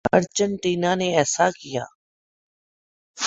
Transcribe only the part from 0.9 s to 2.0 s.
نے ایسا کیا۔